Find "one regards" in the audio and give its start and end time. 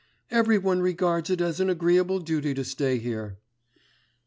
0.57-1.29